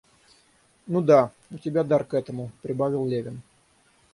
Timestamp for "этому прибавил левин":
2.15-3.43